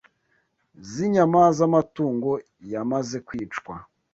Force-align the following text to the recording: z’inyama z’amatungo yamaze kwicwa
z’inyama 0.89 1.41
z’amatungo 1.57 2.31
yamaze 2.71 3.17
kwicwa 3.27 3.73